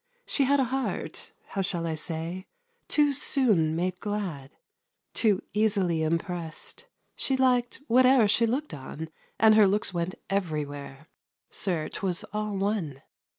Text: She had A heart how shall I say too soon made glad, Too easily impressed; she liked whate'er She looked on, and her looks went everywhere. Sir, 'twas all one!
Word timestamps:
She 0.25 0.45
had 0.45 0.59
A 0.59 0.63
heart 0.63 1.31
how 1.49 1.61
shall 1.61 1.85
I 1.85 1.93
say 1.93 2.47
too 2.87 3.13
soon 3.13 3.75
made 3.75 3.99
glad, 3.99 4.49
Too 5.13 5.43
easily 5.53 6.01
impressed; 6.01 6.87
she 7.15 7.37
liked 7.37 7.83
whate'er 7.87 8.27
She 8.27 8.47
looked 8.47 8.73
on, 8.73 9.09
and 9.39 9.53
her 9.53 9.67
looks 9.67 9.93
went 9.93 10.15
everywhere. 10.27 11.07
Sir, 11.51 11.87
'twas 11.89 12.23
all 12.33 12.57
one! 12.57 13.03